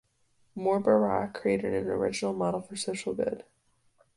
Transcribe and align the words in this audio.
Mor 0.55 0.79
Barak 0.79 1.35
created 1.35 1.75
an 1.75 1.87
original 1.87 2.33
model 2.33 2.59
for 2.59 2.75
social 2.75 3.13
good. 3.13 3.43